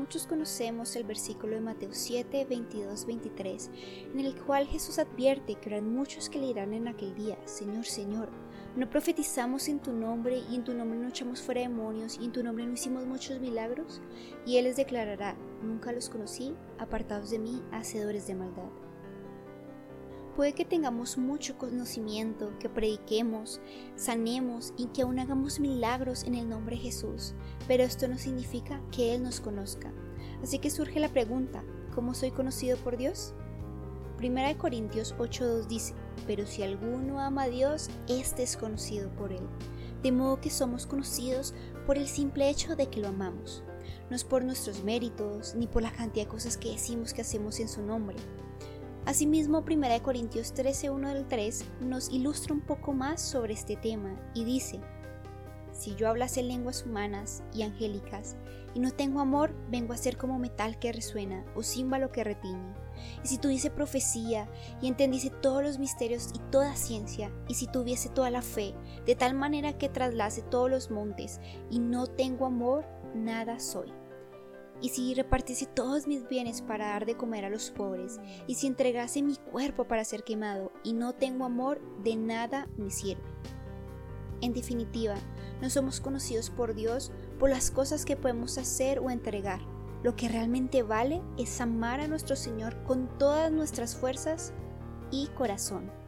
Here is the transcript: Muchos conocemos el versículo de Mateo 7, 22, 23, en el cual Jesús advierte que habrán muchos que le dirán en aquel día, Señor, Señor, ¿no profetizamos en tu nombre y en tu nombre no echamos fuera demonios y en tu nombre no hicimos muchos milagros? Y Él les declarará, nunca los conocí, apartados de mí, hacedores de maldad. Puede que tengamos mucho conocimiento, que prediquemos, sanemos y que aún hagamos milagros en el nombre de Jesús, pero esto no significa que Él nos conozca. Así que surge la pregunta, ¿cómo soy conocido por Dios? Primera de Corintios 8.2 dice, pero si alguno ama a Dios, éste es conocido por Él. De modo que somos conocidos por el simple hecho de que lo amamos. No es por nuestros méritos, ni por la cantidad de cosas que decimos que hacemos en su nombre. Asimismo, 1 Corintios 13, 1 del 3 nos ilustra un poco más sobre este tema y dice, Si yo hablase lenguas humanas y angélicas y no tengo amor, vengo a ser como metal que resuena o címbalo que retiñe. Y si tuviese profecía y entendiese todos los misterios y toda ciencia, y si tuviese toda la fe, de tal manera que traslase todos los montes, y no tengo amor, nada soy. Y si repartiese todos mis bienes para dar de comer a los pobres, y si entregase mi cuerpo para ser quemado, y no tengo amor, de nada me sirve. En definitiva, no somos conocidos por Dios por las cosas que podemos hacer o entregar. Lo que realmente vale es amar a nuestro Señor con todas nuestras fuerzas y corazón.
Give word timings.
Muchos 0.00 0.26
conocemos 0.26 0.96
el 0.96 1.04
versículo 1.04 1.56
de 1.56 1.60
Mateo 1.60 1.90
7, 1.92 2.46
22, 2.48 3.04
23, 3.04 3.70
en 4.14 4.20
el 4.20 4.34
cual 4.34 4.66
Jesús 4.66 4.98
advierte 4.98 5.56
que 5.56 5.68
habrán 5.68 5.94
muchos 5.94 6.30
que 6.30 6.38
le 6.38 6.46
dirán 6.46 6.72
en 6.72 6.88
aquel 6.88 7.14
día, 7.14 7.36
Señor, 7.44 7.84
Señor, 7.84 8.30
¿no 8.76 8.88
profetizamos 8.88 9.68
en 9.68 9.78
tu 9.78 9.92
nombre 9.92 10.42
y 10.50 10.54
en 10.54 10.64
tu 10.64 10.72
nombre 10.72 10.98
no 10.98 11.08
echamos 11.08 11.42
fuera 11.42 11.60
demonios 11.60 12.18
y 12.18 12.24
en 12.24 12.32
tu 12.32 12.42
nombre 12.42 12.64
no 12.64 12.72
hicimos 12.72 13.04
muchos 13.04 13.40
milagros? 13.40 14.00
Y 14.46 14.56
Él 14.56 14.64
les 14.64 14.76
declarará, 14.76 15.36
nunca 15.62 15.92
los 15.92 16.08
conocí, 16.08 16.54
apartados 16.78 17.30
de 17.30 17.38
mí, 17.38 17.62
hacedores 17.70 18.26
de 18.26 18.36
maldad. 18.36 18.89
Puede 20.36 20.52
que 20.52 20.64
tengamos 20.64 21.18
mucho 21.18 21.58
conocimiento, 21.58 22.56
que 22.58 22.68
prediquemos, 22.68 23.60
sanemos 23.96 24.72
y 24.76 24.86
que 24.86 25.02
aún 25.02 25.18
hagamos 25.18 25.60
milagros 25.60 26.24
en 26.24 26.34
el 26.34 26.48
nombre 26.48 26.76
de 26.76 26.82
Jesús, 26.82 27.34
pero 27.66 27.82
esto 27.82 28.06
no 28.08 28.16
significa 28.16 28.80
que 28.92 29.14
Él 29.14 29.22
nos 29.22 29.40
conozca. 29.40 29.92
Así 30.42 30.58
que 30.58 30.70
surge 30.70 31.00
la 31.00 31.08
pregunta, 31.08 31.64
¿cómo 31.94 32.14
soy 32.14 32.30
conocido 32.30 32.76
por 32.78 32.96
Dios? 32.96 33.34
Primera 34.16 34.48
de 34.48 34.56
Corintios 34.56 35.14
8.2 35.16 35.66
dice, 35.66 35.94
pero 36.26 36.46
si 36.46 36.62
alguno 36.62 37.20
ama 37.20 37.44
a 37.44 37.48
Dios, 37.48 37.90
éste 38.06 38.42
es 38.42 38.56
conocido 38.56 39.10
por 39.16 39.32
Él. 39.32 39.46
De 40.02 40.12
modo 40.12 40.40
que 40.40 40.50
somos 40.50 40.86
conocidos 40.86 41.54
por 41.86 41.98
el 41.98 42.06
simple 42.06 42.48
hecho 42.48 42.76
de 42.76 42.88
que 42.88 43.00
lo 43.00 43.08
amamos. 43.08 43.64
No 44.08 44.16
es 44.16 44.24
por 44.24 44.44
nuestros 44.44 44.84
méritos, 44.84 45.54
ni 45.54 45.66
por 45.66 45.82
la 45.82 45.92
cantidad 45.92 46.26
de 46.26 46.30
cosas 46.30 46.56
que 46.56 46.70
decimos 46.70 47.12
que 47.12 47.22
hacemos 47.22 47.60
en 47.60 47.68
su 47.68 47.82
nombre. 47.82 48.16
Asimismo, 49.06 49.64
1 49.66 50.02
Corintios 50.02 50.52
13, 50.52 50.90
1 50.90 51.08
del 51.14 51.26
3 51.26 51.64
nos 51.80 52.10
ilustra 52.10 52.54
un 52.54 52.60
poco 52.60 52.92
más 52.92 53.20
sobre 53.20 53.54
este 53.54 53.76
tema 53.76 54.14
y 54.34 54.44
dice, 54.44 54.80
Si 55.72 55.94
yo 55.96 56.08
hablase 56.08 56.42
lenguas 56.42 56.84
humanas 56.84 57.42
y 57.52 57.62
angélicas 57.62 58.36
y 58.74 58.80
no 58.80 58.92
tengo 58.92 59.20
amor, 59.20 59.54
vengo 59.70 59.94
a 59.94 59.96
ser 59.96 60.16
como 60.16 60.38
metal 60.38 60.78
que 60.78 60.92
resuena 60.92 61.44
o 61.54 61.62
címbalo 61.62 62.12
que 62.12 62.24
retiñe. 62.24 62.74
Y 63.24 63.28
si 63.28 63.38
tuviese 63.38 63.70
profecía 63.70 64.48
y 64.82 64.88
entendiese 64.88 65.30
todos 65.30 65.62
los 65.62 65.78
misterios 65.78 66.28
y 66.34 66.38
toda 66.50 66.76
ciencia, 66.76 67.32
y 67.48 67.54
si 67.54 67.66
tuviese 67.66 68.10
toda 68.10 68.30
la 68.30 68.42
fe, 68.42 68.74
de 69.06 69.14
tal 69.14 69.34
manera 69.34 69.72
que 69.78 69.88
traslase 69.88 70.42
todos 70.42 70.70
los 70.70 70.90
montes, 70.90 71.40
y 71.70 71.78
no 71.78 72.06
tengo 72.06 72.44
amor, 72.44 72.84
nada 73.14 73.58
soy. 73.58 73.92
Y 74.82 74.88
si 74.90 75.14
repartiese 75.14 75.66
todos 75.66 76.06
mis 76.06 76.28
bienes 76.28 76.62
para 76.62 76.88
dar 76.88 77.06
de 77.06 77.16
comer 77.16 77.44
a 77.44 77.50
los 77.50 77.70
pobres, 77.70 78.18
y 78.46 78.54
si 78.54 78.66
entregase 78.66 79.22
mi 79.22 79.36
cuerpo 79.36 79.84
para 79.84 80.04
ser 80.04 80.24
quemado, 80.24 80.72
y 80.82 80.94
no 80.94 81.14
tengo 81.14 81.44
amor, 81.44 81.80
de 82.02 82.16
nada 82.16 82.68
me 82.76 82.90
sirve. 82.90 83.22
En 84.40 84.54
definitiva, 84.54 85.16
no 85.60 85.68
somos 85.68 86.00
conocidos 86.00 86.48
por 86.48 86.74
Dios 86.74 87.12
por 87.38 87.50
las 87.50 87.70
cosas 87.70 88.04
que 88.04 88.16
podemos 88.16 88.56
hacer 88.56 88.98
o 88.98 89.10
entregar. 89.10 89.60
Lo 90.02 90.16
que 90.16 90.28
realmente 90.28 90.82
vale 90.82 91.20
es 91.36 91.60
amar 91.60 92.00
a 92.00 92.08
nuestro 92.08 92.36
Señor 92.36 92.82
con 92.84 93.18
todas 93.18 93.52
nuestras 93.52 93.94
fuerzas 93.94 94.54
y 95.10 95.26
corazón. 95.28 95.99